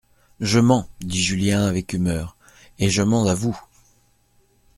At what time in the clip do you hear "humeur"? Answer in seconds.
1.93-2.35